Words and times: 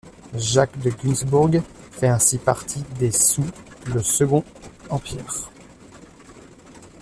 Jacques 0.33 0.79
de 0.79 0.89
Gunzbourg 0.89 1.51
fait 1.91 2.07
ainsi 2.07 2.39
partie 2.39 2.83
des 2.97 3.11
sous 3.11 3.45
le 3.93 4.01
Second 4.01 4.43
Empire. 4.89 5.51